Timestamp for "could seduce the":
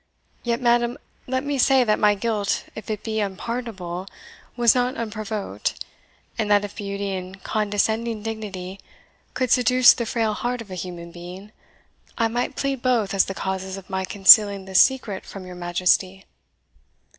9.35-10.07